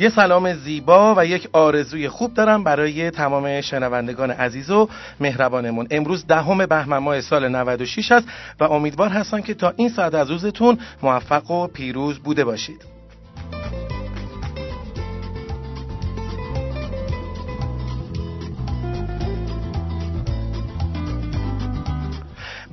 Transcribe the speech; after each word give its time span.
یه 0.00 0.08
سلام 0.08 0.52
زیبا 0.54 1.14
و 1.18 1.26
یک 1.26 1.48
آرزوی 1.52 2.08
خوب 2.08 2.34
دارم 2.34 2.64
برای 2.64 3.10
تمام 3.10 3.60
شنوندگان 3.60 4.30
عزیز 4.30 4.70
و 4.70 4.88
مهربانمون. 5.20 5.86
امروز 5.90 6.26
دهم 6.26 6.66
بهمن 6.66 6.98
ماه 6.98 7.20
سال 7.20 7.48
96 7.48 8.12
است 8.12 8.28
و 8.60 8.64
امیدوار 8.64 9.08
هستم 9.08 9.40
که 9.40 9.54
تا 9.54 9.72
این 9.76 9.88
ساعت 9.88 10.14
از 10.14 10.30
روزتون 10.30 10.78
موفق 11.02 11.50
و 11.50 11.66
پیروز 11.66 12.18
بوده 12.18 12.44
باشید. 12.44 12.97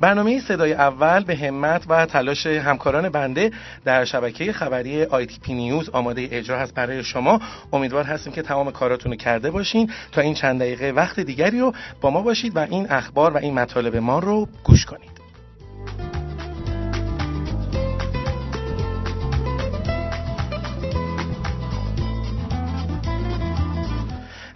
برنامه 0.06 0.40
صدای 0.40 0.72
اول 0.72 1.24
به 1.24 1.36
همت 1.36 1.84
و 1.88 2.06
تلاش 2.06 2.46
همکاران 2.46 3.08
بنده 3.08 3.50
در 3.84 4.04
شبکه 4.04 4.52
خبری 4.52 5.04
آی 5.04 5.26
تی 5.26 5.38
پی 5.38 5.54
نیوز 5.54 5.88
آماده 5.88 6.28
اجرا 6.30 6.58
هست 6.58 6.74
برای 6.74 7.04
شما. 7.04 7.40
امیدوار 7.72 8.04
هستیم 8.04 8.32
که 8.32 8.42
تمام 8.42 8.70
کاراتون 8.70 9.12
رو 9.12 9.18
کرده 9.18 9.50
باشین. 9.50 9.90
تا 10.12 10.20
این 10.20 10.34
چند 10.34 10.60
دقیقه 10.60 10.90
وقت 10.90 11.20
دیگری 11.20 11.60
رو 11.60 11.72
با 12.00 12.10
ما 12.10 12.22
باشید 12.22 12.56
و 12.56 12.58
این 12.58 12.86
اخبار 12.90 13.34
و 13.34 13.36
این 13.36 13.54
مطالب 13.54 13.96
ما 13.96 14.18
رو 14.18 14.48
گوش 14.64 14.86
کنید. 14.86 15.15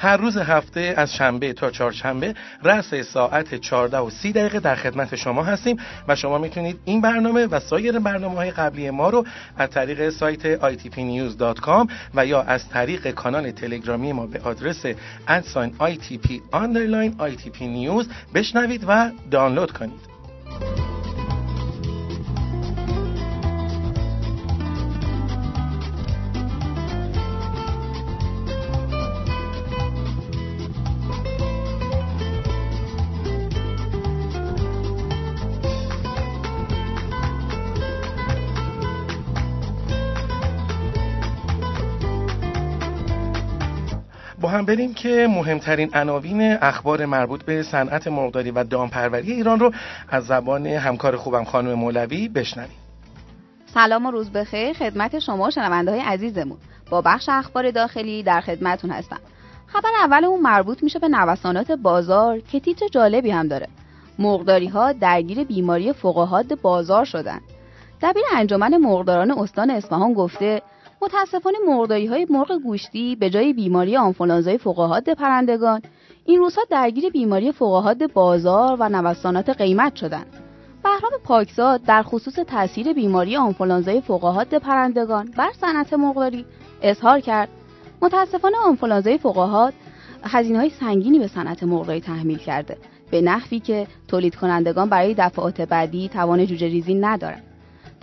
هر 0.00 0.16
روز 0.16 0.36
هفته 0.36 0.94
از 0.96 1.14
شنبه 1.14 1.52
تا 1.52 1.70
چهارشنبه 1.70 2.34
رأس 2.62 2.94
ساعت 2.94 3.54
14 3.54 3.98
و 3.98 4.10
30 4.10 4.32
دقیقه 4.32 4.60
در 4.60 4.74
خدمت 4.74 5.16
شما 5.16 5.42
هستیم 5.42 5.76
و 6.08 6.16
شما 6.16 6.38
می‌تونید 6.38 6.78
این 6.84 7.00
برنامه 7.00 7.46
و 7.46 7.60
سایر 7.60 7.98
برنامه 7.98 8.36
های 8.36 8.50
قبلی 8.50 8.90
ما 8.90 9.10
رو 9.10 9.24
از 9.56 9.70
طریق 9.70 10.10
سایت 10.10 10.60
itpnews.com 10.60 11.90
و 12.14 12.26
یا 12.26 12.42
از 12.42 12.68
طریق 12.68 13.10
کانال 13.10 13.50
تلگرامی 13.50 14.12
ما 14.12 14.26
به 14.26 14.40
آدرس 14.40 14.86
ادساین 15.28 15.74
itp 15.80 16.28
underline 16.52 17.20
itp 17.20 17.58
news 17.58 18.06
بشنوید 18.34 18.84
و 18.88 19.10
دانلود 19.30 19.72
کنید. 19.72 20.89
هم 44.48 44.64
بریم 44.64 44.94
که 44.94 45.26
مهمترین 45.30 45.90
عناوین 45.94 46.52
اخبار 46.52 47.06
مربوط 47.06 47.42
به 47.42 47.62
صنعت 47.62 48.08
مرغداری 48.08 48.50
و 48.50 48.64
دامپروری 48.64 49.32
ایران 49.32 49.60
رو 49.60 49.72
از 50.08 50.26
زبان 50.26 50.66
همکار 50.66 51.16
خوبم 51.16 51.44
خانم 51.44 51.74
مولوی 51.74 52.28
بشنویم. 52.28 52.76
سلام 53.74 54.06
و 54.06 54.10
روز 54.10 54.30
بخیر 54.30 54.72
خدمت 54.72 55.18
شما 55.18 55.50
شنونده 55.50 55.90
های 55.90 56.00
عزیزمون. 56.00 56.58
با 56.90 57.00
بخش 57.00 57.28
اخبار 57.28 57.70
داخلی 57.70 58.22
در 58.22 58.40
خدمتون 58.40 58.90
هستم. 58.90 59.20
خبر 59.66 59.88
اولمون 60.04 60.40
مربوط 60.40 60.82
میشه 60.82 60.98
به 60.98 61.08
نوسانات 61.08 61.72
بازار 61.72 62.40
که 62.40 62.60
تیتر 62.60 62.88
جالبی 62.88 63.30
هم 63.30 63.48
داره. 63.48 63.68
مرغداری 64.18 64.66
ها 64.66 64.92
درگیر 64.92 65.44
بیماری 65.44 65.92
فوقهاد 65.92 66.60
بازار 66.60 67.04
شدن. 67.04 67.40
دبیر 68.02 68.22
انجمن 68.32 68.76
مرغداران 68.76 69.30
استان 69.30 69.70
اصفهان 69.70 70.12
گفته 70.12 70.62
متاسفانه 71.02 71.58
مرغداری 71.68 72.06
های 72.06 72.26
مرغ 72.30 72.52
گوشتی 72.52 73.16
به 73.16 73.30
جای 73.30 73.52
بیماری 73.52 73.96
آنفولانزای 73.96 74.58
فوقهاد 74.58 75.12
پرندگان 75.12 75.82
این 76.24 76.38
روزها 76.38 76.62
درگیر 76.70 77.10
بیماری 77.10 77.52
فوقهاد 77.52 78.12
بازار 78.12 78.76
و 78.80 78.88
نوسانات 78.88 79.50
قیمت 79.50 79.96
شدند. 79.96 80.26
بهرام 80.84 81.12
پاکزاد 81.24 81.82
در 81.82 82.02
خصوص 82.02 82.34
تاثیر 82.34 82.92
بیماری 82.92 83.36
آنفولانزای 83.36 84.00
فوقهاد 84.00 84.58
پرندگان 84.58 85.30
بر 85.36 85.50
صنعت 85.60 85.92
مرغداری 85.92 86.44
اظهار 86.82 87.20
کرد 87.20 87.48
متاسفانه 88.02 88.56
آنفولانزای 88.66 89.18
فوقهاد 89.18 89.74
هزینه 90.24 90.58
های 90.58 90.70
سنگینی 90.70 91.18
به 91.18 91.26
صنعت 91.26 91.62
مرغداری 91.62 92.00
تحمیل 92.00 92.38
کرده 92.38 92.76
به 93.10 93.20
نحوی 93.20 93.60
که 93.60 93.86
تولید 94.08 94.34
کنندگان 94.34 94.88
برای 94.88 95.14
دفعات 95.18 95.60
بعدی 95.60 96.08
توان 96.08 96.46
جوجه 96.46 96.66
ریزی 96.66 96.94
ندارند 96.94 97.49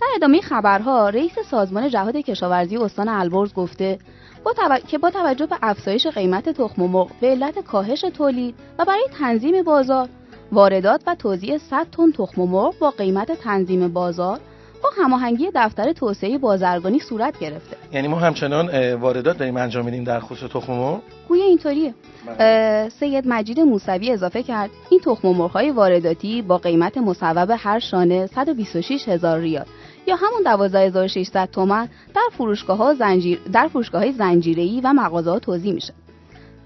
در 0.00 0.06
ادامه 0.16 0.40
خبرها 0.40 1.08
رئیس 1.08 1.38
سازمان 1.50 1.88
جهاد 1.88 2.16
کشاورزی 2.16 2.76
استان 2.76 3.08
البرز 3.08 3.54
گفته 3.54 3.98
با 4.44 4.78
که 4.88 4.98
با 4.98 5.10
توجه 5.10 5.46
به 5.46 5.56
افزایش 5.62 6.06
قیمت 6.06 6.48
تخم 6.48 6.82
مرغ 6.82 7.10
به 7.20 7.26
علت 7.26 7.58
کاهش 7.58 8.00
تولید 8.00 8.54
و 8.78 8.84
برای 8.84 9.06
تنظیم 9.18 9.62
بازار 9.62 10.08
واردات 10.52 11.02
و 11.06 11.14
توزیع 11.14 11.58
100 11.58 11.86
تن 11.92 12.12
تخم 12.12 12.42
مرغ 12.42 12.78
با 12.78 12.90
قیمت 12.90 13.32
تنظیم 13.32 13.88
بازار 13.88 14.40
با 14.82 14.90
هماهنگی 15.02 15.50
دفتر 15.54 15.92
توسعه 15.92 16.38
بازرگانی 16.38 16.98
صورت 16.98 17.38
گرفته. 17.38 17.76
یعنی 17.92 18.08
ما 18.08 18.18
همچنان 18.18 18.94
واردات 18.94 19.38
داریم 19.38 19.56
انجام 19.56 19.84
میدیم 19.84 20.04
در 20.04 20.20
خصوص 20.20 20.50
تخم 20.50 20.72
مرغ؟ 20.72 21.00
گویا 21.28 21.44
اینطوریه. 21.44 21.94
بله. 22.26 22.88
سید 22.88 23.24
مجید 23.26 23.60
موسوی 23.60 24.10
اضافه 24.10 24.42
کرد 24.42 24.70
این 24.90 25.00
تخم 25.00 25.28
مرغ 25.28 25.50
های 25.50 25.70
وارداتی 25.70 26.42
با 26.42 26.58
قیمت 26.58 26.98
مصوب 26.98 27.50
هر 27.58 27.78
شانه 27.78 28.26
126 28.26 29.08
هزار 29.08 29.38
ریال. 29.38 29.64
یا 30.08 30.16
همون 30.16 30.42
12600 30.42 31.48
تومن 31.52 31.88
در 32.14 32.28
فروشگاه 32.32 32.78
ها 32.78 32.94
زنجیر 32.94 33.40
در 33.52 33.68
فروشگاه 33.68 34.02
های 34.02 34.12
زنجیره‌ای 34.12 34.80
و 34.84 34.92
مغازه 34.92 35.30
ها 35.30 35.38
توزیع 35.38 35.72
میشه 35.72 35.94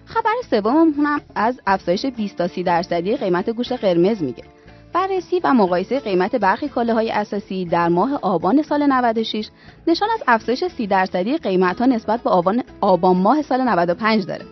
خبر 0.05 0.35
سوم 0.51 0.77
هم 0.77 1.21
از 1.35 1.61
افزایش 1.67 2.07
20 2.07 2.37
تا 2.37 2.49
30 2.49 2.63
درصدی 2.63 3.17
قیمت 3.17 3.51
گوشت 3.51 3.73
قرمز 3.73 4.23
میگه 4.23 4.45
بررسی 4.93 5.41
و 5.45 5.55
مقایسه 5.55 6.01
قیمت 6.01 6.37
برخی 6.37 6.69
کالاهای 6.69 7.11
اساسی 7.11 7.65
در 7.65 7.89
ماه 7.89 8.19
آبان 8.23 8.63
سال 8.63 8.87
96 8.87 9.49
نشان 9.87 10.09
از 10.15 10.23
افزایش 10.27 10.65
30 10.65 10.87
درصدی 10.87 11.37
قیمت 11.37 11.79
ها 11.81 11.87
نسبت 11.87 12.21
به 12.23 12.31
آبان, 12.31 12.63
آبان 12.81 13.17
ماه 13.17 13.43
سال 13.43 13.61
95 13.61 14.27
داره. 14.27 14.45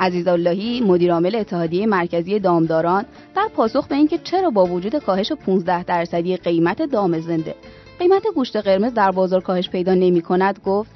عزیز 0.00 0.28
اللهی 0.28 0.80
مدیرعامل 0.80 1.34
اتحادیه 1.34 1.86
مرکزی 1.86 2.38
دامداران 2.38 3.04
در 3.36 3.48
پاسخ 3.56 3.88
به 3.88 3.94
اینکه 3.94 4.18
چرا 4.18 4.50
با 4.50 4.64
وجود 4.64 4.98
کاهش 4.98 5.32
15 5.32 5.84
درصدی 5.84 6.36
قیمت 6.36 6.82
دام 6.82 7.20
زنده 7.20 7.54
قیمت 8.00 8.22
گوشت 8.34 8.56
قرمز 8.56 8.94
در 8.94 9.10
بازار 9.10 9.40
کاهش 9.40 9.68
پیدا 9.68 9.94
نمی 9.94 10.22
کند 10.22 10.60
گفت 10.64 10.90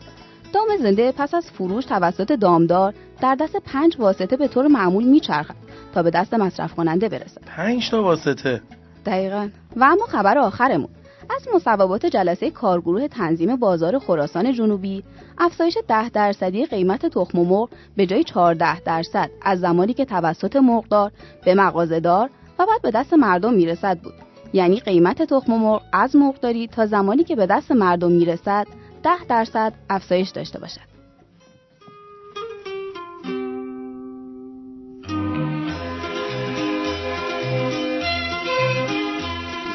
دام 0.53 0.77
زنده 0.81 1.13
پس 1.13 1.35
از 1.35 1.51
فروش 1.51 1.85
توسط 1.85 2.33
دامدار 2.33 2.95
در 3.21 3.35
دست 3.35 3.57
پنج 3.57 3.97
واسطه 3.99 4.37
به 4.37 4.49
طور 4.49 4.67
معمول 4.67 5.05
میچرخد 5.05 5.55
تا 5.95 6.03
به 6.03 6.11
دست 6.11 6.35
مصرف 6.35 6.75
کننده 6.75 7.09
برسد. 7.09 7.41
پنج 7.47 7.91
تا 7.91 8.03
واسطه؟ 8.03 8.63
دقیقا. 9.07 9.49
و 9.77 9.85
اما 9.85 10.07
خبر 10.07 10.39
آخرمون. 10.39 10.89
از 11.31 11.49
مصوبات 11.55 12.07
جلسه 12.07 12.51
کارگروه 12.51 13.09
تنظیم 13.09 13.57
بازار 13.57 13.99
خراسان 13.99 14.53
جنوبی 14.53 15.05
افزایش 15.39 15.79
ده 15.89 16.09
درصدی 16.09 16.67
قیمت 16.67 17.07
تخم 17.07 17.39
مرغ 17.39 17.69
به 17.97 18.07
جای 18.07 18.25
14 18.25 18.81
درصد 18.81 19.31
از 19.43 19.61
زمانی 19.61 19.95
که 19.95 20.05
توسط 20.05 20.57
مرغدار 20.57 21.13
به 21.45 21.55
مغازهدار 21.55 22.31
و 22.59 22.67
بعد 22.67 22.83
به 22.83 22.91
دست 22.91 23.13
مردم 23.15 23.55
می‌رسد 23.55 23.99
بود. 23.99 24.34
یعنی 24.55 24.81
قیمت 24.81 25.23
تخم 25.23 25.53
مرغ 25.53 25.83
از 25.93 26.17
مرغداری 26.17 26.67
تا 26.67 26.87
زمانی 26.87 27.25
که 27.25 27.37
به 27.37 27.47
دست 27.47 27.73
مردم 27.73 28.13
می‌رسد 28.13 28.67
ده 29.03 29.25
درصد 29.29 29.73
افزایش 29.91 30.29
داشته 30.29 30.59
باشد. 30.59 30.95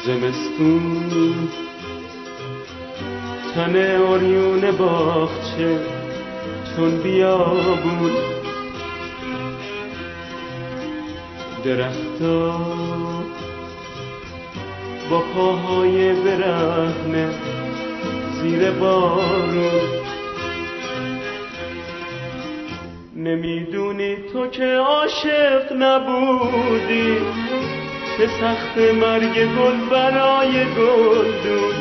زمستون 0.06 1.48
تن 3.54 3.96
آریون 3.96 4.70
باخچه 4.70 5.80
چون 6.76 7.02
بیابون 7.02 8.10
درختا 11.64 12.60
با 15.10 15.18
پاهای 15.34 16.12
برهنه 16.12 17.28
زیر 18.42 18.70
بارون 18.70 20.00
نمی‌دونی 23.16 24.16
تو 24.32 24.46
که 24.46 24.76
عاشق 24.76 25.72
نبودی 25.78 27.16
که 28.18 28.26
سخت 28.26 28.78
مرگ 28.78 29.34
گل 29.34 29.90
برای 29.90 30.64
گلدون. 30.64 31.74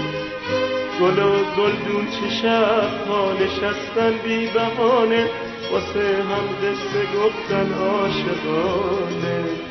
گل 1.02 1.20
و 1.20 1.32
گلدون 1.58 2.06
چه 2.06 2.30
شب 2.42 3.08
ها 3.08 3.34
نشستن 3.34 4.14
بی 4.24 4.48
بهانه 4.48 5.28
واسه 5.72 6.24
هم 6.24 6.46
قصه 6.62 7.02
گفتن 7.16 7.74
عاشقانه. 7.74 9.69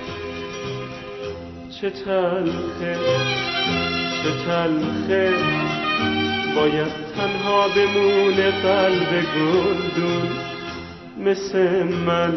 چه 1.80 1.90
تلخه 1.90 2.96
چه 4.22 4.30
تلخه. 4.46 5.34
باید 6.56 6.92
تنها 7.16 7.69
بمونه 7.69 8.50
قلب 8.50 9.10
گلدون 9.10 10.28
مثل 11.19 11.82
من 11.84 12.36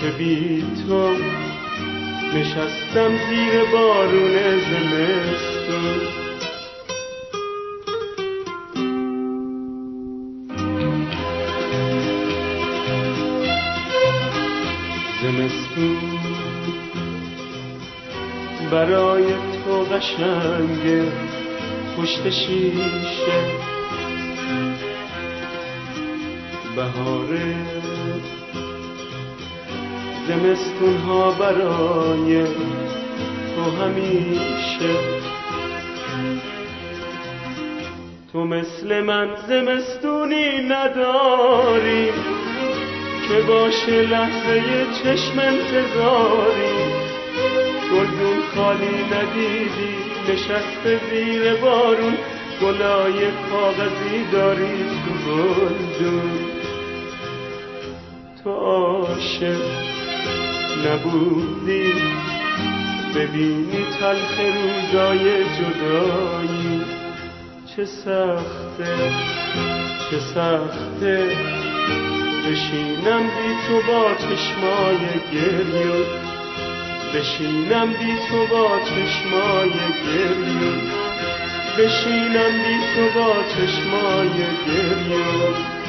که 0.00 0.08
بی 0.18 0.64
تو 0.88 1.12
نشستم 2.34 3.10
زیر 3.28 3.64
بارون 3.72 4.58
زمستون. 4.58 6.00
زمستون 15.22 16.19
برای 18.70 19.24
تو 19.64 19.84
قشنگه 19.94 21.04
پشت 21.98 22.30
شیشه. 22.30 23.40
بهاره. 26.76 27.54
زمستون 30.28 30.96
ها 30.96 31.30
برای 31.30 32.44
تو 33.54 33.84
همیشه. 33.84 34.94
تو 38.32 38.44
مثل 38.44 39.00
من 39.00 39.28
زمستونی 39.48 40.68
نداری 40.68 42.06
که 43.28 43.42
باشه 43.48 44.02
لحظه 44.02 44.86
چشم 45.02 45.38
انتظاری. 45.38 46.89
خالی 48.60 49.04
ندیدی 49.12 49.94
نشسته 50.28 51.00
زیر 51.10 51.54
بارون 51.54 52.14
گلای 52.62 53.30
کاغذی 53.50 54.24
داری 54.32 54.84
تو 54.84 55.30
گلدون 55.30 56.30
تو 58.44 58.50
عاشق 58.50 59.62
نبودی 60.86 61.92
ببینی 63.14 63.84
تلخ 64.00 64.40
روزای 64.40 65.44
جدایی. 65.44 66.82
چه 67.76 67.84
سخته 67.84 68.96
چه 70.10 70.18
سخته 70.34 71.36
بشینم 72.46 73.22
بی 73.22 73.54
تو 73.68 73.92
با 73.92 74.14
چشمای 74.14 75.06
گریون. 75.32 76.39
بشینم 77.14 77.92
بی 77.92 78.16
تو 78.28 78.46
با 78.46 78.80
چشمای 78.80 79.70
گریون 80.04 80.80
بشینم 81.78 82.52
بی 82.62 82.78
تو 82.94 83.18
با 83.18 83.34
چشمای 83.54 84.28
گریون 84.66 85.79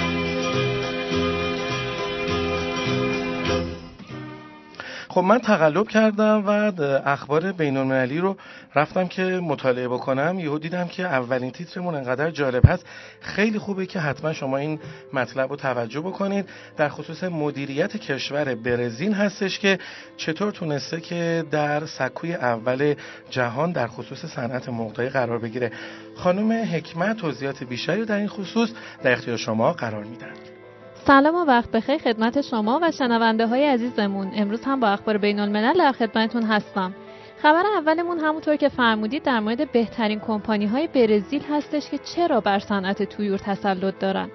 خب 5.12 5.22
من 5.22 5.40
تقلب 5.40 5.88
کردم 5.88 6.44
و 6.48 6.72
اخبار 7.06 7.52
بین 7.52 7.78
المللی 7.78 8.20
رو 8.20 8.38
رفتم 8.76 9.08
که 9.08 9.24
مطالعه 9.24 9.88
بکنم. 9.88 10.40
یهو 10.40 10.58
دیدم 10.58 10.88
که 10.88 11.04
اولین 11.04 11.52
تیترمون 11.52 11.96
انقدر 11.96 12.32
جالب 12.32 12.66
هست. 12.66 12.86
خیلی 13.22 13.60
خوبه 13.60 13.86
که 13.86 14.00
حتما 14.00 14.34
شما 14.34 14.58
این 14.58 14.80
مطلب 15.14 15.50
رو 15.50 15.56
توجه 15.56 16.00
بکنید. 16.00 16.50
در 16.78 16.90
خصوص 16.90 17.24
مدیریت 17.24 17.98
کشور 17.98 18.56
برزیل 18.56 19.14
هستش 19.14 19.60
که 19.60 19.80
چطور 20.18 20.52
تونسته 20.52 21.02
که 21.02 21.46
در 21.52 21.86
سکوی 21.86 22.34
اول 22.34 22.94
جهان 23.30 23.72
در 23.72 23.88
خصوص 23.88 24.26
صنعت 24.26 24.70
مرغداری 24.70 25.10
قرار 25.10 25.40
بگیره. 25.40 25.72
خانم 26.16 26.52
حکمت 26.52 27.18
توضیحات 27.18 27.64
بیشتری 27.64 28.06
در 28.06 28.18
این 28.18 28.28
خصوص 28.28 28.70
در 29.04 29.12
اختیار 29.12 29.38
شما 29.38 29.74
قرار 29.74 30.04
میدن. 30.04 30.61
سلام 31.08 31.36
و 31.36 31.46
وقت 31.46 31.72
بخیر 31.72 31.98
خدمت 31.98 32.42
شما 32.42 32.80
و 32.82 32.92
شنونده 32.92 33.48
های 33.48 33.66
عزیزمون. 33.66 34.32
امروز 34.36 34.62
هم 34.64 34.80
با 34.80 34.88
اخبار 34.88 35.18
بین 35.18 35.40
الملل 35.40 35.74
در 35.78 35.92
خدمتتون 35.92 36.44
هستم. 36.44 36.94
خبر 37.42 37.64
اولمون 37.78 38.20
همونطور 38.20 38.56
که 38.56 38.70
فرمودید 38.70 39.24
در 39.24 39.40
مورد 39.40 39.72
بهترین 39.72 40.20
کمپانی 40.20 40.66
های 40.66 40.88
برزیل 40.88 41.42
هستش 41.50 41.90
که 41.90 41.98
چرا 41.98 42.42
بر 42.42 42.60
صنعت 42.60 43.04
تویور 43.04 43.38
تسلط 43.38 44.00
دارن. 44.00 44.30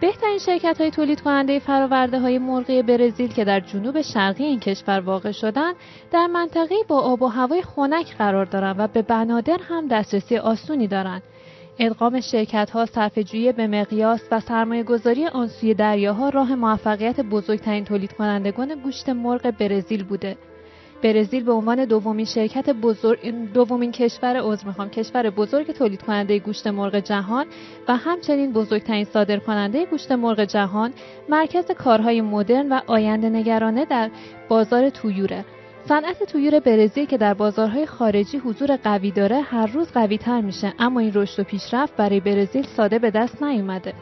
بهترین 0.00 0.38
شرکت 0.38 0.80
های 0.80 0.90
تولید 0.90 1.20
کننده 1.20 1.58
فراورده 1.58 2.18
های 2.18 2.38
مرغی 2.38 2.82
برزیل 2.82 3.32
که 3.32 3.44
در 3.44 3.60
جنوب 3.60 4.02
شرقی 4.02 4.44
این 4.44 4.60
کشور 4.60 5.00
واقع 5.00 5.32
شدن 5.32 5.72
در 6.10 6.26
منطقه 6.26 6.74
با 6.88 7.00
آب 7.00 7.22
و 7.22 7.26
هوای 7.26 7.62
خنک 7.62 8.16
قرار 8.16 8.44
دارند 8.44 8.76
و 8.78 8.86
به 8.86 9.02
بنادر 9.02 9.58
هم 9.68 9.88
دسترسی 9.88 10.38
آسونی 10.38 10.86
دارند 10.86 11.22
ادغام 11.78 12.20
شرکت 12.20 12.70
ها 12.70 12.86
صرفه‌جویی 12.86 13.52
به 13.52 13.66
مقیاس 13.66 14.20
و 14.30 14.40
سرمایه 14.40 14.82
گذاری 14.82 15.26
آن 15.26 15.48
سوی 15.48 15.74
دریاها 15.74 16.28
راه 16.28 16.54
موفقیت 16.54 17.20
بزرگترین 17.20 17.84
تولید 17.84 18.12
کنندگان 18.12 18.74
گوشت 18.74 19.08
مرغ 19.08 19.50
برزیل 19.50 20.04
بوده. 20.04 20.36
برزیل 21.02 21.44
به 21.44 21.52
عنوان 21.52 21.84
دومین 21.84 22.26
شرکت 22.26 22.70
بزرگ 22.70 23.52
دومین 23.52 23.92
کشور 23.92 24.40
عضو 24.40 24.66
می‌خوام 24.66 24.90
کشور 24.90 25.30
بزرگ 25.30 25.72
تولید 25.72 26.02
کننده 26.02 26.38
گوشت 26.38 26.66
مرغ 26.66 26.96
جهان 26.96 27.46
و 27.88 27.96
همچنین 27.96 28.52
بزرگترین 28.52 29.04
صادر 29.04 29.38
کننده 29.38 29.86
گوشت 29.86 30.12
مرغ 30.12 30.44
جهان 30.44 30.92
مرکز 31.28 31.70
کارهای 31.70 32.20
مدرن 32.20 32.72
و 32.72 32.80
آینده 32.86 33.28
نگرانه 33.28 33.84
در 33.84 34.10
بازار 34.48 34.90
تویوره 34.90 35.44
صنعت 35.88 36.22
تویور 36.22 36.60
برزیل 36.60 37.06
که 37.06 37.18
در 37.18 37.34
بازارهای 37.34 37.86
خارجی 37.86 38.38
حضور 38.38 38.76
قوی 38.76 39.10
داره 39.10 39.40
هر 39.40 39.66
روز 39.66 39.92
قوی 39.92 40.18
تر 40.18 40.40
میشه. 40.40 40.72
اما 40.78 41.00
این 41.00 41.12
رشد 41.14 41.40
و 41.40 41.44
پیشرفت 41.44 41.96
برای 41.96 42.20
برزیل 42.20 42.66
ساده 42.76 42.98
به 42.98 43.10
دست 43.10 43.42
نیومده. 43.42 43.94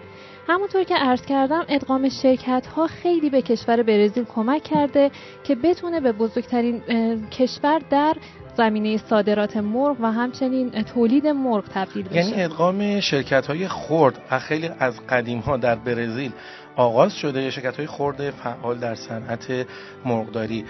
همونطور 0.49 0.85
که 0.85 0.95
عرض 0.97 1.23
کردم 1.23 1.65
ادغام 1.69 2.09
شرکت 2.09 2.67
ها 2.67 2.87
خیلی 2.87 3.31
به 3.31 3.43
کشور 3.43 3.83
برزیل 3.83 4.25
کمک 4.25 4.63
کرده 4.63 5.11
که 5.45 5.55
بتونه 5.55 6.01
به 6.01 6.13
بزرگترین 6.13 6.83
کشور 7.31 7.81
در 7.91 8.17
زمینه 8.57 8.97
صادرات 8.97 9.57
مرغ 9.57 9.97
و 10.01 10.13
همچنین 10.13 10.71
تولید 10.71 11.27
مرغ 11.27 11.65
تبدیل 11.75 12.09
بشه. 12.09 12.17
یعنی 12.17 12.43
ادغام 12.43 13.01
شرکت 13.01 13.47
های 13.47 13.69
خرد 13.69 14.39
خیلی 14.41 14.71
از 14.79 15.07
قدیم 15.07 15.39
ها 15.39 15.57
در 15.57 15.77
برزیل 15.77 16.33
آغاز 16.81 17.13
شده 17.13 17.51
شرکت 17.51 17.77
های 17.77 17.87
خرد 17.87 18.31
فعال 18.31 18.79
در 18.79 18.95
صنعت 18.95 19.67
مرغداری. 20.05 20.65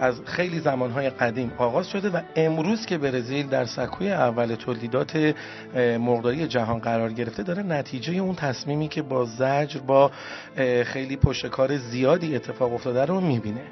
از 0.00 0.20
خیلی 0.24 0.60
زمانهای 0.60 1.10
قدیم 1.10 1.52
آغاز 1.58 1.88
شده 1.88 2.10
و 2.10 2.20
امروز 2.36 2.86
که 2.86 2.98
برزیل 2.98 3.46
در 3.46 3.64
سکوی 3.64 4.12
اول 4.12 4.54
تولیدات 4.54 5.34
مرغداری 5.76 6.46
جهان 6.46 6.78
قرار 6.78 7.12
گرفته 7.12 7.42
داره 7.42 7.62
نتیجه 7.62 8.12
اون 8.12 8.34
تصمیمی 8.34 8.88
که 8.88 9.02
با 9.02 9.24
زجر 9.24 9.80
با 9.80 10.10
خیلی 10.84 11.16
پشتکار 11.16 11.76
زیادی 11.76 12.36
اتفاق 12.36 12.72
افتاده 12.72 13.04
رو 13.04 13.20
می‌بینه. 13.20 13.62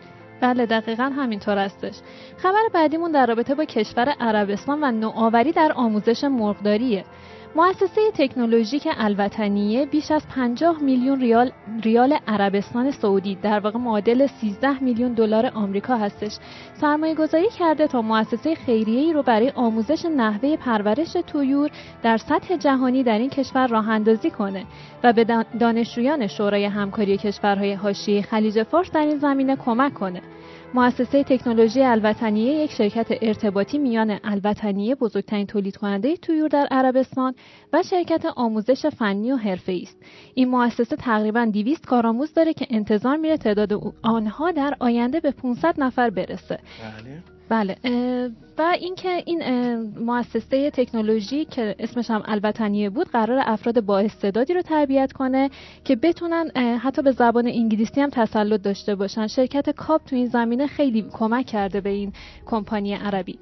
بله 0.40 0.66
دقیقا 0.66 1.04
همینطور 1.04 1.58
هستش. 1.58 1.94
خبر 2.36 2.62
بعدیمون 2.74 3.12
در 3.12 3.26
رابطه 3.26 3.54
با 3.54 3.64
کشور 3.64 4.14
عربستان 4.20 4.84
و 4.84 4.90
نوآوری 4.90 5.52
در 5.52 5.72
آموزش 5.72 6.24
مرغداریه. 6.24 7.04
مؤسسه 7.56 8.10
تکنولوژیک 8.14 8.88
الوطنیه 8.98 9.86
بیش 9.86 10.10
از 10.10 10.28
50 10.28 10.82
میلیون 10.82 11.20
ریال 11.20 11.50
ریال 11.82 12.18
عربستان 12.28 12.90
سعودی 12.90 13.34
در 13.34 13.60
واقع 13.60 13.78
معادل 13.78 14.26
13 14.26 14.84
میلیون 14.84 15.12
دلار 15.12 15.50
آمریکا 15.54 15.96
هستش. 15.96 16.38
سرمایه 16.80 17.14
گذاری 17.14 17.48
کرده 17.58 17.86
تا 17.86 18.02
مؤسسه 18.02 18.54
خیریه‌ای 18.54 19.12
رو 19.12 19.22
برای 19.22 19.50
آموزش 19.50 20.04
نحوه 20.04 20.56
پرورش 20.56 21.12
تویور 21.26 21.70
در 22.02 22.16
سطح 22.16 22.56
جهانی 22.56 23.02
در 23.02 23.18
این 23.18 23.30
کشور 23.30 23.66
راه 23.66 23.88
اندازی 23.88 24.30
کنه 24.30 24.64
و 25.04 25.12
به 25.12 25.44
دانشجویان 25.60 26.26
شورای 26.26 26.64
همکاری 26.64 27.16
کشورهای 27.16 27.72
حاشیه 27.72 28.22
خلیج 28.22 28.62
فارس 28.62 28.90
در 28.90 29.00
این 29.00 29.18
زمینه 29.18 29.56
کمک 29.56 29.94
کنه. 29.94 30.22
مؤسسه 30.76 31.24
تکنولوژی 31.24 31.82
الوطنیه 31.82 32.54
یک 32.54 32.70
شرکت 32.70 33.06
ارتباطی 33.22 33.78
میان 33.78 34.18
الوطنیه 34.24 34.94
بزرگترین 34.94 35.46
تولید 35.46 35.76
کننده 35.76 36.16
تویور 36.16 36.48
در 36.48 36.68
عربستان 36.70 37.34
و 37.72 37.82
شرکت 37.82 38.26
آموزش 38.36 38.86
فنی 38.86 39.32
و 39.32 39.36
حرفه‌ای 39.36 39.82
است. 39.82 40.02
این 40.34 40.48
مؤسسه 40.48 40.96
تقریبا 40.96 41.44
200 41.44 41.86
کارآموز 41.86 42.34
داره 42.34 42.52
که 42.52 42.66
انتظار 42.70 43.16
میره 43.16 43.36
تعداد 43.36 43.72
آنها 44.02 44.50
در 44.50 44.76
آینده 44.80 45.20
به 45.20 45.30
500 45.30 45.74
نفر 45.78 46.10
برسه. 46.10 46.58
بله. 46.82 47.35
بله 47.48 47.76
و 48.58 48.76
اینکه 48.80 49.22
این 49.26 49.42
مؤسسه 49.98 50.70
تکنولوژی 50.70 51.44
که 51.44 51.76
اسمش 51.78 52.10
هم 52.10 52.22
الوطنیه 52.24 52.90
بود 52.90 53.08
قرار 53.08 53.42
افراد 53.46 53.80
با 53.80 53.98
استعدادی 53.98 54.54
رو 54.54 54.62
تربیت 54.62 55.12
کنه 55.12 55.50
که 55.84 55.96
بتونن 55.96 56.50
حتی 56.82 57.02
به 57.02 57.12
زبان 57.12 57.46
انگلیسی 57.46 58.00
هم 58.00 58.10
تسلط 58.10 58.62
داشته 58.62 58.94
باشن. 58.94 59.26
شرکت 59.26 59.70
کاپ 59.70 60.04
تو 60.04 60.16
این 60.16 60.26
زمینه 60.26 60.66
خیلی 60.66 61.06
کمک 61.12 61.46
کرده 61.46 61.80
به 61.80 61.90
این 61.90 62.12
کمپانی 62.46 62.94
عربی. 62.94 63.38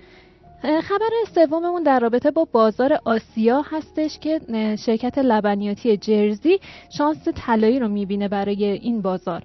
خبر 0.63 1.11
سوممون 1.35 1.83
در 1.83 2.01
رابطه 2.01 2.31
با 2.31 2.49
بازار 2.53 2.99
آسیا 3.05 3.63
هستش 3.71 4.19
که 4.19 4.41
شرکت 4.87 5.19
لبنیاتی 5.19 5.97
جرزی 5.97 6.61
شانس 6.91 7.29
طلایی 7.35 7.79
رو 7.79 7.89
می‌بینه 7.89 8.29
برای 8.29 8.65
این 8.65 9.03
بازار. 9.03 9.43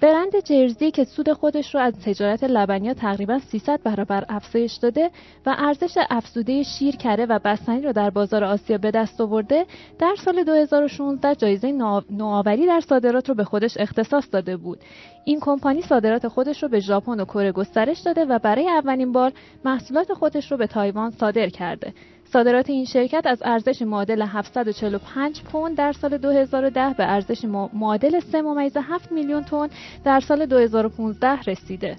برند 0.00 0.40
جرزی 0.44 0.90
که 0.90 1.04
سود 1.04 1.32
خودش 1.32 1.74
رو 1.74 1.80
از 1.80 1.94
تجارت 2.04 2.44
لبنیات 2.44 2.96
تقریبا 2.96 3.38
300 3.38 3.82
برابر 3.82 4.24
افزایش 4.28 4.74
داده 4.74 5.10
و 5.46 5.56
ارزش 5.58 5.98
افزوده 6.10 6.62
شیر 6.62 6.96
کره 6.96 7.26
و 7.26 7.38
بستنی 7.44 7.80
رو 7.82 7.92
در 7.92 8.10
بازار 8.10 8.44
آسیا 8.44 8.78
به 8.78 8.90
دست 8.90 9.20
آورده 9.20 9.66
در 9.98 10.14
سال 10.24 10.44
2016 10.44 11.34
جایزه 11.34 11.72
نوآوری 12.10 12.66
در 12.66 12.80
صادرات 12.80 13.28
رو 13.28 13.34
به 13.34 13.44
خودش 13.44 13.76
اختصاص 13.76 14.28
داده 14.32 14.56
بود. 14.56 14.78
این 15.24 15.40
کمپانی 15.40 15.82
صادرات 15.82 16.28
خودش 16.28 16.62
رو 16.62 16.68
به 16.68 16.80
ژاپن 16.80 17.20
و 17.20 17.24
کره 17.24 17.52
گسترش 17.52 17.98
داده 18.00 18.24
و 18.24 18.38
برای 18.38 18.68
اولین 18.68 19.12
بار 19.12 19.32
محصولات 19.64 20.12
خودش 20.12 20.52
رو 20.52 20.58
به 20.58 20.66
تایوان 20.66 21.10
صادر 21.10 21.48
کرده. 21.48 21.92
صادرات 22.32 22.70
این 22.70 22.84
شرکت 22.84 23.26
از 23.26 23.42
ارزش 23.44 23.82
معادل 23.82 24.22
745 24.22 25.42
پوند 25.42 25.76
در 25.76 25.92
سال 25.92 26.18
2010 26.18 26.94
به 26.98 27.12
ارزش 27.12 27.44
معادل 27.72 28.20
3.7 28.20 29.12
میلیون 29.12 29.44
تن 29.44 29.68
در 30.04 30.20
سال 30.20 30.46
2015 30.46 31.40
رسیده. 31.46 31.96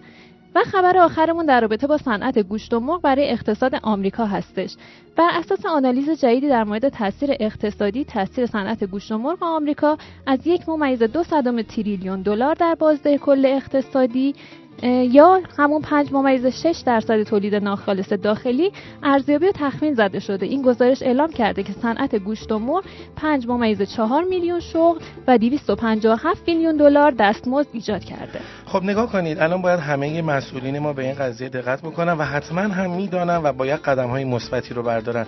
و 0.56 0.60
خبر 0.64 0.98
آخرمون 0.98 1.46
در 1.46 1.62
رابطه 1.62 1.88
با 1.88 1.98
صنعت 1.98 2.40
گوشت 2.40 2.74
و 2.74 2.80
مرغ 2.80 3.02
برای 3.02 3.30
اقتصاد 3.30 3.76
آمریکا 3.84 4.26
هستش. 4.26 4.76
بر 5.16 5.30
اساس 5.34 5.66
آنالیز 5.66 6.10
جدیدی 6.10 6.50
در 6.50 6.64
مورد 6.64 6.90
تاثیر 6.90 7.30
اقتصادی 7.40 8.06
تاثیر 8.06 8.46
صنعت 8.46 8.84
گوشت 8.84 9.12
و 9.12 9.18
مرغ 9.18 9.44
آمریکا 9.44 9.98
از 10.26 10.48
یک 10.48 10.70
ممیز 10.70 11.04
دو 11.04 11.24
صدم 11.24 11.62
تریلیون 11.62 12.22
دلار 12.22 12.56
در 12.56 12.76
بازده 12.76 13.18
کل 13.18 13.46
اقتصادی 13.46 14.36
یا 14.84 15.42
همون 15.58 15.82
5 15.82 16.14
ممیز 16.14 16.46
6 16.46 16.84
درصد 16.86 17.24
تولید 17.24 17.56
ناخالص 17.56 18.14
داخلی 18.14 18.72
ارزیابی 19.04 19.48
و 19.48 19.52
تخمین 19.52 19.94
زده 19.94 20.20
شده. 20.20 20.46
این 20.46 20.62
گزارش 20.62 21.02
اعلام 21.02 21.32
کرده 21.32 21.64
که 21.64 21.74
صنعت 21.74 22.16
گوشت 22.16 22.52
و 22.52 22.60
مرغ 22.60 22.84
5 23.16 23.48
ممیز 23.48 23.82
4 23.82 24.24
میلیون 24.24 24.60
شغل 24.60 25.00
و 25.28 25.38
257 25.38 26.48
میلیون 26.48 26.78
دلار 26.78 27.12
دستمزد 27.12 27.68
ایجاد 27.74 28.04
کرده. 28.04 28.40
خب 28.72 28.84
نگاه 28.84 29.12
کنید 29.12 29.40
الان 29.40 29.62
باید 29.62 29.80
همه 29.80 30.22
مسئولین 30.22 30.80
ما 30.80 30.94
به 30.94 31.04
این 31.04 31.14
قضیه 31.14 31.50
دقت 31.50 31.82
بکنن 31.82 32.14
و 32.14 32.24
حتما 32.24 32.62
هم 32.62 32.92
می‌دانن 32.92 33.38
و 33.44 33.54
باید 33.54 33.80
قدم 33.80 34.10
های 34.10 34.24
مثبتی 34.24 34.74
رو 34.74 34.84
بردارن. 34.84 35.26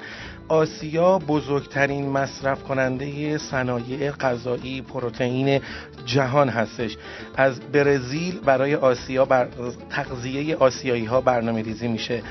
آسیا 0.48 1.20
بزرگترین 1.20 2.10
مصرف 2.10 2.64
کننده 2.64 3.38
صنایع 3.38 4.12
غذایی 4.12 4.82
پروتئین 4.82 5.62
جهان 6.06 6.50
هستش. 6.50 6.98
از 7.36 7.60
برزیل 7.60 8.40
برای 8.40 8.76
آسیا 8.76 9.26
بر 9.26 9.48
تغذیه 9.90 10.56
آسیایی 10.56 11.06
ها 11.06 11.22
برنامه 11.22 11.62
ریزی 11.62 11.88
میشه. 11.88 12.22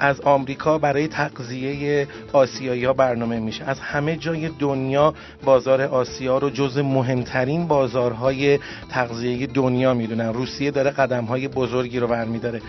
از 0.00 0.20
آمریکا 0.20 0.78
برای 0.78 1.08
تغذیه 1.08 2.06
آسیایی 2.32 2.84
ها 2.84 2.92
برنامه 2.92 3.40
میشه. 3.40 3.64
از 3.64 3.80
همه 3.80 4.16
جای 4.16 4.48
دنیا 4.48 5.14
بازار 5.44 5.82
آسیا 5.82 6.38
رو 6.38 6.50
جز 6.50 6.78
مهمترین 6.78 7.66
بازارهای 7.66 8.58
تغذیه 8.90 9.46
دنیا 9.46 9.94
می‌دونن. 9.94 10.32
روسیه 10.32 10.59
داره 10.68 10.90
قدم 10.90 11.24
های 11.24 11.48
بزرگی 11.48 11.98
رو 11.98 12.06
برمیداره. 12.06 12.60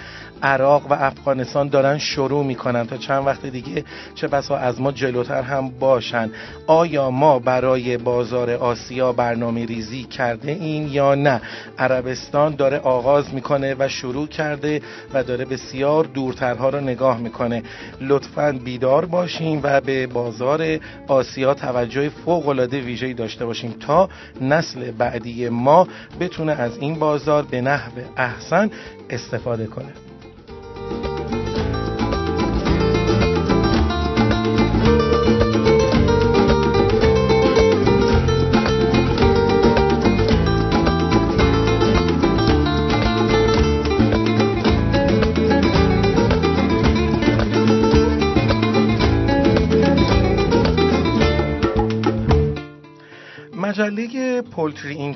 عراق 0.44 0.92
و 0.92 0.94
افغانستان 0.94 1.68
دارن 1.68 1.98
شروع 1.98 2.46
می‌کنن 2.46 2.88
تا 2.88 2.98
چند 2.98 3.28
وقت 3.28 3.46
دیگه 3.46 3.84
چه 4.16 4.28
بسا 4.28 4.58
از 4.58 4.82
ما 4.82 4.92
جلوتر 4.92 5.42
هم 5.42 5.70
باشن. 5.70 6.32
آیا 6.68 7.10
ما 7.10 7.40
برای 7.40 7.98
بازار 7.98 8.52
آسیا 8.52 9.12
برنامه 9.14 9.66
ریزی 9.66 10.04
کرده 10.04 10.52
این 10.52 10.88
یا 10.88 11.16
نه؟ 11.16 11.42
عربستان 11.78 12.56
داره 12.56 12.78
آغاز 12.78 13.34
می‌کنه 13.34 13.76
و 13.80 13.88
شروع 13.88 14.28
کرده 14.28 14.82
و 15.14 15.24
داره 15.24 15.46
بسیار 15.46 16.04
دورترها 16.04 16.70
رو 16.70 16.80
نگاه 16.80 17.18
می‌کنه. 17.18 17.64
لطفا 18.02 18.60
بیدار 18.66 19.06
باشیم 19.06 19.60
و 19.64 19.82
به 19.82 20.08
بازار 20.08 20.80
آسیا 21.08 21.54
توجه 21.54 22.10
فوق 22.10 22.48
العاده 22.48 22.80
ویژه‌ای 22.80 23.14
داشته 23.14 23.46
باشیم 23.46 23.76
تا 23.80 24.10
نسل 24.42 24.92
بعدی 24.92 25.50
ما 25.50 25.88
بتونه 26.20 26.52
از 26.52 26.78
این 26.78 27.00
بازار 27.00 27.44
به 27.44 27.62
نحو 27.82 28.02
احسن 28.18 28.70
استفاده 29.10 29.68
کنه. 29.68 29.94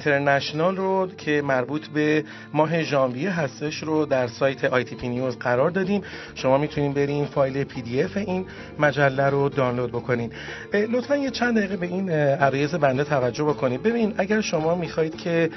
International 0.07 0.75
رو 0.75 1.07
که 1.17 1.41
مربوط 1.41 1.88
به 1.88 2.24
ماه 2.53 2.83
ژانویه 2.83 3.31
هستش 3.31 3.83
رو 3.83 4.05
در 4.05 4.27
سایت 4.27 4.65
ITP 4.65 5.09
News 5.09 5.38
قرار 5.38 5.69
دادیم. 5.69 6.01
شما 6.35 6.57
می‌تونید 6.57 6.93
برین 6.93 7.25
فایل 7.25 7.63
PDF 7.63 8.17
این 8.17 8.45
مجله 8.79 9.29
رو 9.29 9.50
دانلود 9.50 9.91
بکنین. 9.91 10.31
لطفا 10.74 11.15
یه 11.15 11.29
چند 11.29 11.57
دقیقه 11.57 11.77
به 11.77 11.85
این 11.85 12.09
عرایض 12.09 12.75
بنده 12.75 13.03
توجه 13.03 13.43
بکنید. 13.43 13.83
ببین 13.83 14.13
اگر 14.17 14.41
شما 14.41 14.75
می‌خواهید 14.75 15.17
که 15.17 15.50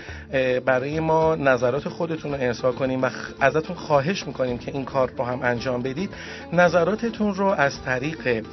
برای 0.67 1.01
ما 1.01 1.35
نظرات 1.35 1.89
خودتون 1.89 2.33
رو 2.33 2.41
ارسال 2.41 2.73
کنیم 2.73 3.03
و 3.03 3.11
ازتون 3.41 3.77
خواهش 3.77 4.27
می‌کنیم 4.27 4.59
که 4.59 4.71
این 4.71 4.85
کار 4.85 5.13
رو 5.19 5.25
هم 5.25 5.41
انجام 5.43 5.83
بدید 5.83 6.11
نظراتتون 6.53 7.35
رو 7.35 7.47
از 7.47 7.83
طریق 7.83 8.45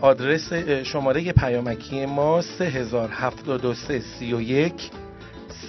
آدرس 0.00 0.52
شماره 0.82 1.32
پیامکی 1.32 2.06
ما 2.06 2.42
3073 2.42 4.00
31 4.00 4.90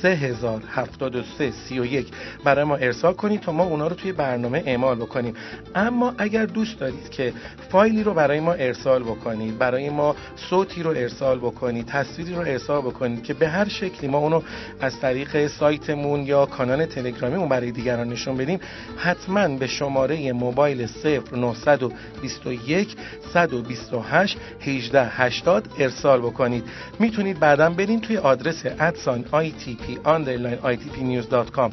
3073 0.04 2.06
برای 2.44 2.64
ما 2.64 2.76
ارسال 2.76 3.14
کنید 3.14 3.42
تا 3.42 3.52
ما 3.52 3.64
اونا 3.64 3.88
رو 3.88 3.96
توی 3.96 4.12
برنامه 4.12 4.64
اعمال 4.66 4.96
بکنیم. 4.96 5.34
اما 5.76 6.14
اگر 6.18 6.46
دوست 6.46 6.80
دارید 6.80 7.10
که 7.10 7.34
فایلی 7.70 8.04
رو 8.04 8.14
برای 8.14 8.40
ما 8.40 8.54
ارسال 8.54 9.04
بکنید 9.04 9.58
برای 9.58 9.90
ما 9.90 10.16
صوتی 10.36 10.84
رو 10.84 10.90
ارسال 10.90 11.40
بکنید 11.40 11.86
تصویری 11.86 12.34
رو 12.34 12.40
ارسال 12.40 12.82
بکنید 12.82 13.24
که 13.24 13.34
به 13.34 13.48
هر 13.48 13.70
شکلی 13.70 14.08
ما 14.08 14.18
اونو 14.18 14.42
از 14.82 15.00
طریق 15.00 15.48
سایتمون 15.48 16.26
یا 16.26 16.46
کانال 16.46 16.86
تلگرامیمون 16.86 17.50
برای 17.50 17.72
دیگران 17.72 18.10
نشون 18.10 18.38
بدیم 18.38 18.60
حتما 18.98 19.48
به 19.48 19.68
شماره 19.68 20.32
موبایل 20.32 20.88
0921 21.32 22.96
128 23.34 24.38
1880 24.62 25.68
ارسال 25.80 26.22
بکنید. 26.22 26.64
می‌تونید 27.00 27.40
بعدا 27.40 27.70
برین 27.70 28.02
توی 28.02 28.18
آدرس 28.18 28.66
ادسان 28.66 29.24
ITP 29.24 29.93
underline 29.96 30.66
itpnews.com 30.66 31.72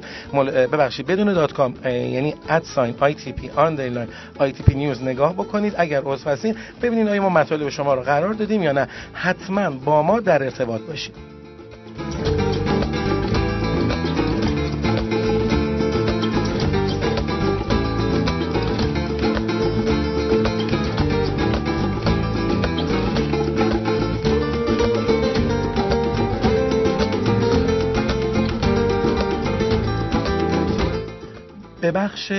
ببخشید 0.73 1.07
بدون 1.07 1.33
دات 1.33 1.53
کام 1.53 1.75
یعنی 1.85 2.35
ادساین 2.49 2.95
ITP 3.00 3.41
underline 3.57 4.41
ITP 4.41 4.71
news. 4.71 5.03
نگاه 5.03 5.33
بکنید 5.33 5.75
اگر 5.77 6.03
عضو 6.05 6.31
هستین 6.31 6.55
ببینید 6.83 7.09
آیا 7.09 7.23
ما 7.23 7.29
مطالب 7.29 7.69
شما 7.69 7.95
رو 7.95 8.03
قرار 8.03 8.33
دادیم 8.33 8.62
یا 8.62 8.73
نه. 8.73 8.89
حتما 9.12 9.71
با 9.71 10.03
ما 10.03 10.21
در 10.21 10.43
ارتباط 10.43 10.81
باشید. 10.81 11.15
به 31.93 31.99
بخش 31.99 32.33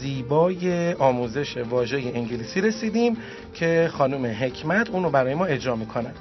زیبای 0.00 0.92
آموزش 0.92 1.56
واژه 1.56 1.96
انگلیسی 2.14 2.60
رسیدیم 2.60 3.16
که 3.54 3.90
خانم 3.92 4.26
حکمت 4.26 4.90
اونو 4.90 5.10
برای 5.10 5.34
ما 5.34 5.44
اجرا 5.46 5.76
می‌کنن 5.76 6.12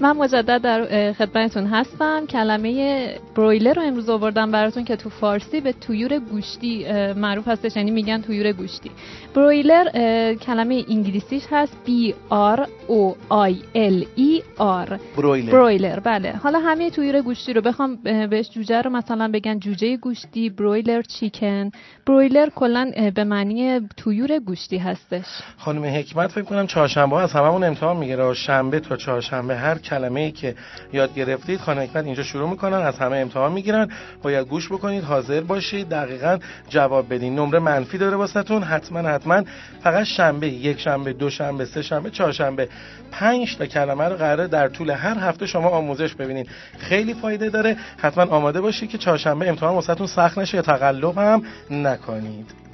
من 0.00 0.16
مجدد 0.16 0.62
در 0.62 1.12
خدمتتون 1.12 1.66
هستم. 1.66 2.26
کلمه 2.26 3.14
برویلر 3.36 3.74
رو 3.74 3.82
امروز 3.82 4.08
آوردم 4.08 4.50
براتون 4.50 4.84
که 4.84 4.96
تو 4.96 5.10
فارسی 5.10 5.60
به 5.60 5.72
تویور 5.72 6.18
گوشتی 6.18 6.86
معروف 7.16 7.48
هستش 7.48 7.76
یعنی 7.76 7.90
میگن 7.90 8.22
تویور 8.22 8.52
گوشتی. 8.52 8.90
برویلر 9.34 9.84
کلمه 10.34 10.84
انگلیسیش 10.88 11.42
هست 11.50 11.76
B 11.86 11.90
R 12.30 12.60
O 12.88 13.14
I 13.30 13.54
L 13.74 14.04
E 14.18 14.42
R. 14.58 14.98
برویلر 15.16 15.52
برویلر 15.52 16.00
بله. 16.00 16.32
حالا 16.32 16.58
همه 16.58 16.90
تویور 16.90 17.22
گوشتی 17.22 17.52
رو 17.52 17.60
بخوام 17.60 17.96
بهش 18.30 18.50
جوجه 18.50 18.82
رو 18.82 18.90
مثلا 18.90 19.30
بگن 19.32 19.58
جوجه 19.58 19.96
گوشتی 19.96 20.50
برویلر 20.50 21.02
چیکن. 21.02 21.70
برویلر 22.06 22.48
کلا 22.54 22.90
به 23.14 23.24
معنی 23.24 23.80
تویور 23.96 24.38
گوشتی 24.38 24.78
هستش. 24.78 25.26
خانم 25.58 25.84
حکمت 25.84 26.30
فکر 26.32 26.44
کنم 26.44 26.66
چهارشنبه 26.66 27.16
از 27.16 27.32
هممون 27.32 27.64
امتحان 27.64 27.96
می‌گیره 27.96 28.34
شنبه 28.34 28.80
تا 28.80 28.96
چهارشنبه 28.96 29.56
هر 29.56 29.78
کلمه 29.90 30.20
ای 30.20 30.30
که 30.30 30.54
یاد 30.92 31.14
گرفتید 31.14 31.60
خانه 31.60 31.80
حکمت 31.80 32.04
اینجا 32.04 32.22
شروع 32.22 32.50
می‌کنن 32.50 32.76
از 32.76 32.98
همه 32.98 33.16
امتحان 33.16 33.52
می‌گیرن. 33.52 33.88
باید 34.22 34.48
گوش 34.48 34.72
بکنید 34.72 35.04
حاضر 35.04 35.40
باشید. 35.40 35.88
دقیقا 35.88 36.38
جواب 36.68 37.14
بدین. 37.14 37.34
نمره 37.38 37.58
منفی 37.58 37.98
داره 37.98 38.16
واسهتون. 38.16 38.62
حتما 38.62 39.08
حتما 39.08 39.42
فقط 39.82 40.04
شنبه 40.04 40.48
یک 40.48 40.80
شنبه 40.80 41.12
دو 41.12 41.30
شنبه 41.30 41.64
سه 41.64 41.82
شنبه 41.82 42.10
چهارشنبه 42.10 42.68
پنج 43.10 43.56
تا 43.56 43.66
کلمه 43.66 44.04
رو 44.04 44.16
قراره 44.16 44.46
در 44.46 44.68
طول 44.68 44.90
هر 44.90 45.18
هفته 45.18 45.46
شما 45.46 45.68
آموزش 45.68 46.14
ببینید 46.14 46.48
خیلی 46.78 47.14
فایده 47.14 47.48
داره. 47.48 47.76
حتما 47.98 48.24
آماده 48.24 48.60
باشید 48.60 48.90
که 48.90 48.98
چهارشنبه 48.98 49.48
امتحان 49.48 49.74
واسهتون 49.74 50.06
سخت 50.06 50.38
نشه 50.38 50.56
یا 50.56 50.62
تقلب 50.62 51.18
هم 51.18 51.42
نکنید. 51.70 52.67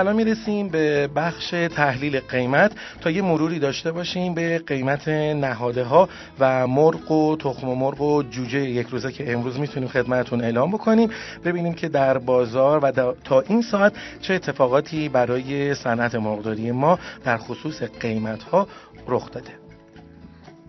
الان 0.00 0.16
می‌رسیم 0.16 0.68
به 0.68 1.06
بخش 1.16 1.50
تحلیل 1.50 2.20
قیمت. 2.20 2.72
تا 3.00 3.10
یه 3.10 3.22
مروری 3.22 3.58
داشته 3.58 3.92
باشیم 3.92 4.34
به 4.34 4.58
قیمت 4.58 5.08
نهاده 5.08 5.84
ها 5.84 6.08
و 6.38 6.66
مرغ 6.66 7.10
و 7.10 7.36
تخم 7.36 7.66
مرغ 7.66 8.00
و 8.00 8.22
جوجه 8.22 8.60
یک 8.60 8.86
روزه 8.86 9.12
که 9.12 9.32
امروز 9.32 9.58
می‌تونیم 9.58 9.88
خدمتون 9.88 10.40
اعلام 10.40 10.70
بکنیم. 10.70 11.10
ببینیم 11.44 11.74
که 11.74 11.88
در 11.88 12.18
بازار 12.18 12.80
و 12.84 13.14
تا 13.24 13.40
این 13.40 13.62
ساعت 13.62 13.92
چه 14.20 14.34
اتفاقاتی 14.34 15.08
برای 15.08 15.74
صنعت 15.74 16.14
مرغداری 16.14 16.72
ما 16.72 16.98
در 17.24 17.36
خصوص 17.36 17.82
قیمت 17.82 18.42
ها 18.42 18.68
رخ 19.08 19.30
داده. 19.30 19.50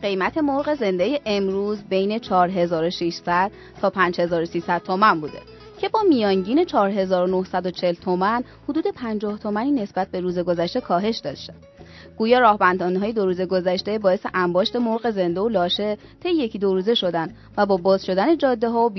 قیمت 0.01 0.38
مرغ 0.38 0.75
زنده 0.75 1.19
امروز 1.25 1.83
بین 1.89 2.19
4600 2.19 3.51
تا 3.81 3.89
5300 3.89 4.81
تومن 4.83 5.21
بوده. 5.21 5.61
که 5.81 5.89
با 5.89 6.01
میانگین 6.09 6.65
4940 6.65 7.93
تومن 7.93 8.43
حدود 8.69 8.88
50 8.88 9.39
تومنی 9.39 9.71
نسبت 9.71 10.07
به 10.07 10.19
روز 10.19 10.39
گذشته 10.39 10.81
کاهش 10.81 11.17
داشته. 11.17 11.53
گویا 12.17 12.39
راهبندانهای 12.39 13.13
دو 13.13 13.25
روز 13.25 13.41
گذشته 13.41 14.00
باعث 14.00 14.25
انباشت 14.33 14.75
مرغ 14.75 15.11
زنده 15.11 15.41
و 15.41 15.50
لاشه 15.50 15.97
طی 16.23 16.29
یکی 16.29 16.59
دو 16.59 16.73
روزه 16.73 16.95
شدن 16.95 17.33
و 17.57 17.65
با 17.65 17.77
باز 17.77 18.05
شدن 18.05 18.38
جاده 18.38 18.69
ها 18.69 18.85
و 18.85 18.89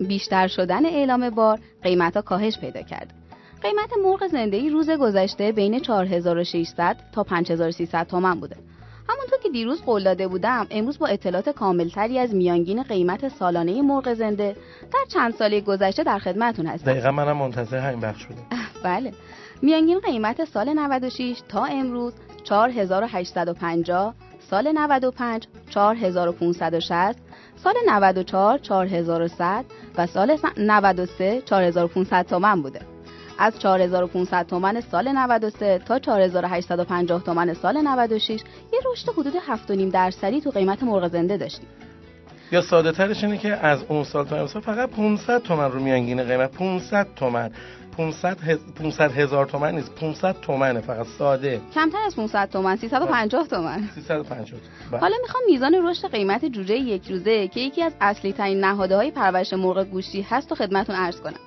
بیشتر 0.00 0.46
شدن 0.46 0.86
اعلام 0.86 1.30
بار 1.30 1.60
قیمت 1.82 2.16
ها 2.16 2.22
کاهش 2.22 2.58
پیدا 2.58 2.82
کرد. 2.82 3.14
قیمت 3.62 3.90
مرغ 4.04 4.26
زنده 4.26 4.68
روز 4.68 4.90
گذشته 4.90 5.52
بین 5.52 5.80
4600 5.80 6.96
تا 7.12 7.22
5300 7.22 8.06
تومن 8.06 8.40
بوده. 8.40 8.56
همونطور 9.08 9.38
که 9.42 9.48
دیروز 9.48 9.82
قول 9.82 10.04
داده 10.04 10.28
بودم 10.28 10.66
امروز 10.70 10.98
با 10.98 11.06
اطلاعات 11.06 11.48
کاملتری 11.48 12.18
از 12.18 12.34
میانگین 12.34 12.82
قیمت 12.82 13.28
سالانه 13.28 13.82
مرغ 13.82 14.14
زنده 14.14 14.56
در 14.92 15.04
چند 15.08 15.34
ساله 15.34 15.60
گذشته 15.60 16.02
در 16.02 16.18
خدمتتون 16.18 16.66
هستم. 16.66 16.92
دقیقا 16.92 17.10
منم 17.10 17.36
منتظر 17.36 17.78
همین 17.78 18.00
بخش 18.00 18.26
بودم 18.26 18.42
بله. 18.84 19.12
میانگین 19.62 20.00
قیمت 20.00 20.44
سال 20.44 20.72
96 20.72 21.42
تا 21.48 21.64
امروز 21.64 22.12
4850 22.44 24.14
سال 24.50 24.72
95 24.72 25.46
4560 25.70 27.16
سال 27.56 27.74
94 27.86 28.58
4100 28.58 29.64
و 29.98 30.06
سال 30.06 30.38
93 30.56 31.42
4500 31.42 32.26
تومن 32.26 32.62
بوده. 32.62 32.93
از 33.38 33.58
4500 33.58 34.46
تومن 34.46 34.80
سال 34.80 35.08
93 35.08 35.78
تا 35.78 35.98
4850 35.98 37.22
تومن 37.22 37.54
سال 37.54 37.76
96 37.76 38.30
یه 38.72 38.80
رشد 38.92 39.08
حدود 39.08 39.32
7.5 39.34 39.92
درصدی 39.92 40.40
تو 40.40 40.50
قیمت 40.50 40.82
مرغ 40.82 41.08
زنده 41.08 41.36
داشتیم. 41.36 41.68
یا 42.52 42.62
ساده 42.62 42.92
ترش 42.92 43.24
اینه 43.24 43.38
که 43.38 43.66
از 43.66 43.84
اون 43.88 44.04
سال 44.04 44.24
تا 44.24 44.36
امسال 44.36 44.62
فقط 44.62 44.90
500 44.90 45.42
تومن 45.42 45.72
رو 45.72 45.80
میانگین 45.80 46.22
قیمت. 46.22 46.50
500 46.50 47.06
تومن 47.16 47.50
500 47.96 48.36
500 48.80 49.12
هزار 49.12 49.46
تومن 49.46 49.74
نیست. 49.74 49.94
500 49.94 50.36
تومنه 50.40 50.80
فقط. 50.80 51.06
ساده. 51.18 51.60
کمتر 51.74 51.98
از 52.06 52.16
500 52.16 52.48
تومن 52.50 52.76
350 52.76 53.46
تومن 53.46 53.88
350 53.94 54.60
حالا 55.00 55.16
می‌خوام 55.22 55.42
میزان 55.46 55.74
رشد 55.88 56.10
قیمت 56.10 56.44
جوجه 56.44 56.74
یک 56.74 57.10
روزه 57.10 57.48
که 57.48 57.60
یکی 57.60 57.82
از 57.82 57.92
اصلی 58.00 58.32
ترین 58.32 58.60
نهاده 58.60 58.96
های 58.96 59.10
پرورش 59.10 59.52
مرغ 59.52 59.84
گوشتی 59.84 60.22
هست 60.22 60.52
و 60.52 60.54
خدمتتون 60.54 60.96
عرض 60.96 61.20
کنم. 61.20 61.40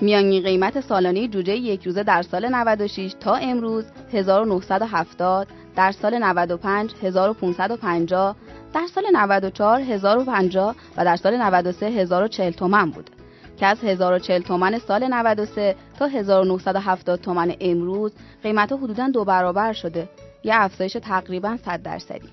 میانگین 0.00 0.42
قیمت 0.42 0.80
سالانه 0.80 1.28
جوجه 1.28 1.56
یک 1.56 1.86
روزه 1.86 2.02
در 2.02 2.22
سال 2.22 2.48
96 2.48 3.14
تا 3.20 3.34
امروز 3.34 3.84
1970 4.12 5.48
در 5.76 5.92
سال 5.92 6.18
95 6.18 6.94
1550 7.02 8.36
در 8.74 8.86
سال 8.94 9.04
94 9.12 9.80
1050 9.80 10.74
و 10.96 11.04
در 11.04 11.16
سال 11.16 11.36
93 11.36 11.86
1040 11.86 12.52
تومن 12.52 12.90
بود. 12.90 13.10
که 13.56 13.66
از 13.66 13.84
1040 13.84 14.42
تومن 14.42 14.78
سال 14.78 15.06
93 15.14 15.76
تا 15.98 16.06
1970 16.06 17.20
تومن 17.20 17.54
امروز 17.60 18.12
قیمت 18.42 18.72
حدودا 18.72 19.08
دو 19.08 19.24
برابر 19.24 19.72
شده. 19.72 20.08
یه 20.44 20.54
افزایش 20.56 20.92
تقریبا 21.02 21.56
100 21.64 21.82
درصدی. 21.82 22.28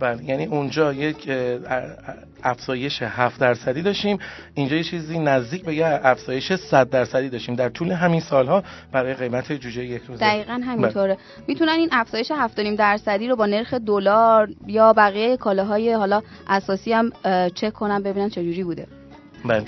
بله 0.00 0.24
یعنی 0.24 0.46
اونجا 0.46 0.92
یک 0.92 1.30
افزایش 2.42 3.02
7 3.02 3.40
درصدی 3.40 3.82
داشتیم. 3.82 4.18
اینجا 4.54 4.76
یه 4.76 4.82
چیزی 4.82 5.18
نزدیک 5.18 5.64
به 5.64 5.74
یه 5.74 6.00
افزایش 6.02 6.52
100 6.52 6.90
درصدی 6.90 7.28
داشتیم. 7.28 7.54
در 7.54 7.68
طول 7.68 7.90
همین 7.90 8.20
سالها 8.20 8.62
برای 8.92 9.14
قیمت 9.14 9.52
جوجه 9.52 9.84
یک 9.84 10.02
روزه. 10.02 10.20
دقیقا 10.20 10.60
همینطوره. 10.64 11.14
بله. 11.14 11.44
می‌تونن 11.48 11.72
این 11.72 11.88
افزایش 11.92 12.32
7.5 12.32 12.76
درصدی 12.78 13.28
رو 13.28 13.36
با 13.36 13.46
نرخ 13.46 13.74
دلار 13.74 14.48
یا 14.66 14.92
بقیه 14.92 15.36
کالاهای 15.36 15.92
حالا 15.92 16.22
اساسی 16.48 16.92
هم 16.92 17.12
چک 17.54 17.72
کنن 17.72 18.02
ببینن 18.02 18.28
چجوری 18.28 18.64
بوده. 18.64 18.86
بله. 19.44 19.64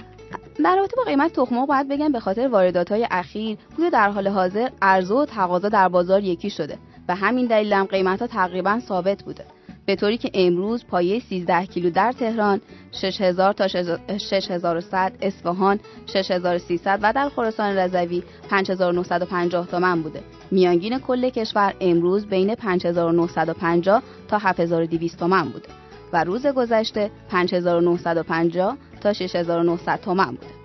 در 0.64 0.76
رابطه 0.76 0.96
با 0.96 1.02
قیمت 1.02 1.32
تخمه 1.32 1.66
باید 1.66 1.88
بگم 1.88 2.12
به 2.12 2.20
خاطر 2.20 2.48
واردات 2.48 2.92
های 2.92 3.06
اخیر 3.10 3.58
بوده 3.76 3.90
در 3.90 4.10
حال 4.10 4.28
حاضر 4.28 4.68
عرضه 4.82 5.14
و 5.14 5.24
تقاضا 5.24 5.68
در 5.68 5.88
بازار 5.88 6.22
یکی 6.22 6.50
شده 6.50 6.78
و 7.08 7.14
همین 7.14 7.46
دلیل 7.46 7.72
هم 7.72 7.84
قیمت 7.84 8.20
ها 8.20 8.26
تقریبا 8.26 8.80
ثابت 8.88 9.22
بوده. 9.22 9.44
به 9.86 9.96
طوری 9.96 10.16
که 10.18 10.30
امروز 10.34 10.84
پایه 10.84 11.20
13 11.20 11.66
کیلو 11.66 11.90
در 11.90 12.12
تهران 12.12 12.60
6000 12.92 13.52
تا 13.52 13.68
6100 13.68 15.12
اصفهان 15.22 15.80
6300 16.06 16.98
و 17.02 17.12
در 17.12 17.28
خراسان 17.28 17.76
رضوی 17.76 18.22
5950 18.50 19.66
تومان 19.66 20.02
بوده. 20.02 20.20
میانگین 20.50 20.98
کل 20.98 21.28
کشور 21.28 21.74
امروز 21.80 22.26
بین 22.26 22.54
5950 22.54 24.02
تا 24.28 24.38
7200 24.38 25.18
تومان 25.18 25.48
بوده 25.48 25.68
و 26.12 26.24
روز 26.24 26.46
گذشته 26.46 27.10
5950 27.28 28.76
تا 29.00 29.12
6900 29.12 30.00
تومان 30.00 30.30
بوده. 30.30 30.61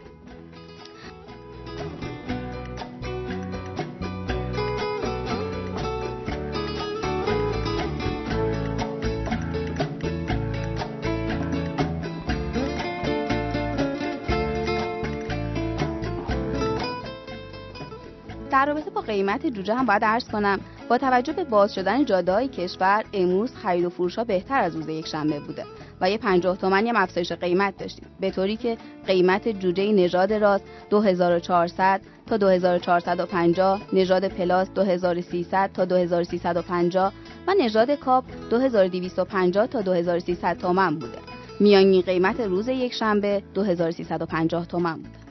در 18.58 18.66
رابطه 18.66 18.90
با 18.90 19.02
قیمت 19.02 19.48
جوجه 19.48 19.76
هم 19.76 19.86
باید 19.86 20.06
عرض 20.06 20.30
کنم. 20.30 20.60
با 20.90 20.98
توجه 20.98 21.34
به 21.34 21.44
باز 21.44 21.74
شدن 21.74 22.06
جاده 22.06 22.34
های 22.34 22.48
کشور 22.48 23.04
امروز 23.14 23.56
خرید 23.56 23.86
و 23.86 23.90
فروش 23.90 24.16
ها 24.16 24.24
بهتر 24.24 24.62
از 24.62 24.76
روز 24.76 24.90
یک 24.90 25.08
شنبه 25.08 25.40
بوده 25.40 25.66
و 26.02 26.10
یه 26.10 26.18
50 26.18 26.58
تومانی 26.58 26.90
هم 26.90 26.96
افزایش 26.96 27.32
قیمت 27.32 27.78
داشتیم. 27.78 28.08
به 28.20 28.32
طوری 28.32 28.56
که 28.56 28.78
قیمت 29.08 29.48
جوجه 29.50 29.92
نژاد 29.92 30.34
راست 30.34 30.64
2400 30.90 32.02
تا 32.28 32.38
2450 32.38 33.82
نژاد 33.94 34.28
پلاس 34.28 34.70
2300 34.70 35.70
تا 35.74 35.86
2350 35.86 37.14
و 37.48 37.54
نژاد 37.60 37.92
کاپ 37.92 38.24
2250 38.50 39.68
تا 39.68 39.82
2300 39.82 40.58
تومن 40.58 40.96
بوده. 40.96 41.18
میانگین 41.60 42.02
قیمت 42.02 42.40
روز 42.40 42.68
یک 42.68 42.94
شنبه 42.94 43.44
2350 43.54 44.66
تومن 44.66 44.96
بوده. 44.96 45.27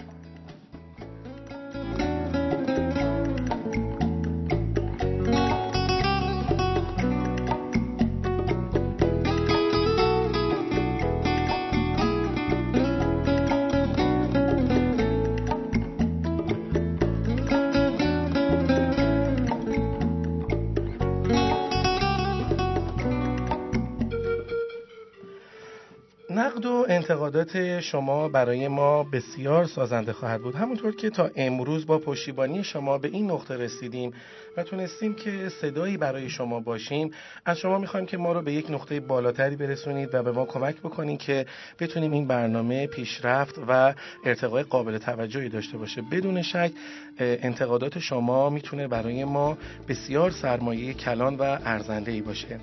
انتقادات 27.11 27.81
شما 27.81 28.29
برای 28.29 28.69
ما 28.69 29.05
بسیار 29.05 29.67
سازنده 29.67 30.13
خواهد 30.13 30.43
بود. 30.43 30.55
همونطور 30.55 30.97
که 30.97 31.11
تا 31.11 31.31
امروز 31.37 31.87
با 31.87 31.99
پشتیبانی 31.99 32.65
شما 32.65 32.99
به 32.99 33.09
این 33.09 33.31
نقطه 33.31 33.57
رسیدیم 33.57 34.13
و 34.57 34.63
تونستیم 34.63 35.15
که 35.15 35.49
صدایی 35.61 35.97
برای 35.97 36.29
شما 36.29 36.61
باشیم. 36.61 37.11
از 37.45 37.59
شما 37.59 37.79
می‌خوایم 37.79 38.07
که 38.07 38.17
ما 38.17 38.33
رو 38.33 38.43
به 38.43 38.53
یک 38.53 38.71
نقطه 38.71 39.01
بالاتری 39.01 39.57
برسونید 39.57 40.15
و 40.15 40.23
به 40.23 40.33
ما 40.33 40.45
کمک 40.45 40.77
بکنید 40.77 41.19
که 41.19 41.47
بتونیم 41.81 42.13
این 42.13 42.27
برنامه 42.27 42.87
پیشرفت 42.87 43.55
و 43.69 43.95
ارتقای 44.25 44.63
قابل 44.63 44.99
توجهی 44.99 45.49
داشته 45.49 45.79
باشه. 45.79 46.03
بدون 46.03 46.43
شک 46.43 46.73
انتقادات 47.19 47.99
شما 47.99 48.51
می‌تونه 48.51 48.89
برای 48.89 49.25
ما 49.25 49.59
بسیار 49.89 50.31
سرمایه 50.31 50.95
کلان 50.95 51.35
و 51.35 51.43
ارزنده 51.43 52.13
ای 52.13 52.21
باشه. 52.21 52.61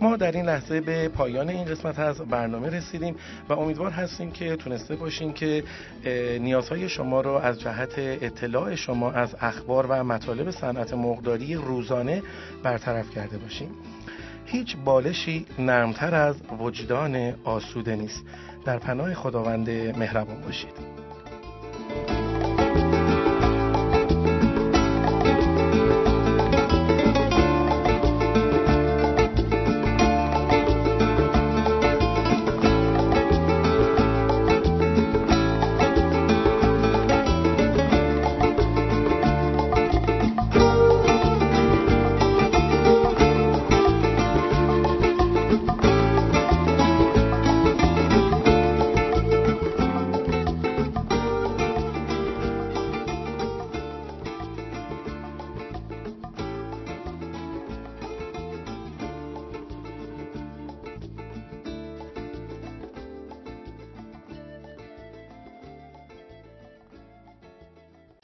ما 0.00 0.16
در 0.16 0.32
این 0.32 0.46
لحظه 0.46 0.80
به 0.80 1.08
پایان 1.08 1.48
این 1.48 1.64
قسمت 1.64 1.98
از 1.98 2.20
برنامه 2.20 2.68
رسیدیم 2.68 3.16
و 3.48 3.52
امیدوار 3.52 3.90
هستیم 3.90 4.30
که 4.30 4.56
تونسته 4.56 4.96
باشیم 4.96 5.32
که 5.32 5.64
نیازهای 6.40 6.88
شما 6.88 7.20
رو 7.20 7.30
از 7.30 7.60
جهت 7.60 7.94
اطلاع 7.98 8.74
شما 8.74 9.12
از 9.12 9.36
اخبار 9.40 9.86
و 9.86 10.04
مطالب 10.04 10.50
صنعت 10.50 10.94
مرغداری 11.24 11.54
روزانه 11.54 12.22
برطرف 12.62 13.10
کرده 13.10 13.38
باشیم. 13.38 13.70
هیچ 14.46 14.76
بالشی 14.84 15.46
نرمتر 15.58 16.14
از 16.14 16.36
وجدان 16.58 17.34
آسوده 17.44 17.96
نیست. 17.96 18.22
در 18.64 18.78
پناه 18.78 19.14
خداوند 19.14 19.70
مهربان 19.70 20.40
باشید. 20.40 20.93